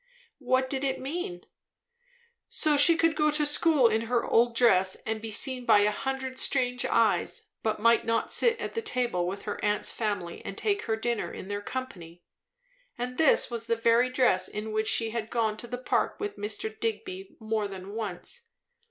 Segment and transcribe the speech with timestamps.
[0.39, 1.43] What did it mean?
[2.49, 5.91] So she could go to school in her old dress and be seen by a
[5.91, 10.57] hundred strange eyes, but might not sit at the table with her aunt's family and
[10.57, 12.23] take her dinner in their company!
[12.97, 16.35] And this was the very dress in which she had gone to the Park with
[16.35, 16.75] Mr.
[16.79, 18.47] Digby more than once.